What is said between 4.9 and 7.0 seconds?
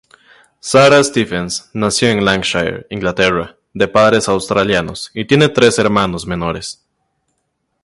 y tiene tres hermanos menores.